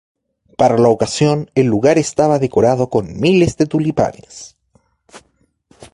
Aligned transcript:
Para 0.57 0.79
la 0.79 0.87
ocasión, 0.89 1.51
el 1.53 1.67
lugar 1.67 1.99
estaba 1.99 2.39
decorado 2.39 2.89
con 2.89 3.19
miles 3.19 3.55
de 3.57 3.67
tulipanes. 3.67 4.57